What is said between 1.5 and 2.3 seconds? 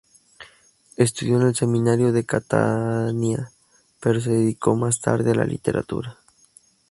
seminario de